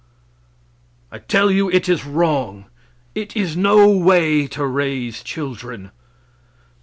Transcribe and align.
I 1.11 1.19
tell 1.19 1.51
you 1.51 1.69
it 1.69 1.87
is 1.87 2.05
wrong; 2.07 2.65
it 3.13 3.37
is 3.37 3.55
no 3.55 3.87
way 3.91 4.47
to 4.47 4.65
raise 4.65 5.21
children! 5.21 5.91